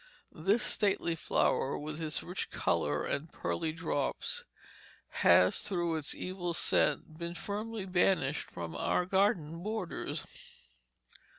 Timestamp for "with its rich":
1.77-2.49